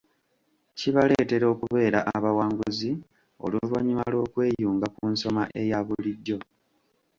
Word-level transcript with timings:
Kibaleetera 0.77 1.45
okubeera 1.53 1.99
abawanguzi 2.15 2.91
oluvannyuma 3.45 4.03
lw’okweyunga 4.13 4.87
ku 4.95 5.03
nsoma 5.13 5.43
eya 5.61 5.79
bulijjo. 5.87 6.37